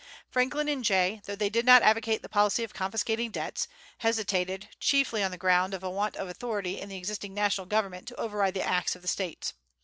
[0.31, 3.67] Franklin and Jay, though they did not advocate the policy of confiscating debts,
[3.99, 8.07] hesitated, chiefly on the ground of a want of authority in the existing national government
[8.07, 9.53] to override the acts of the States.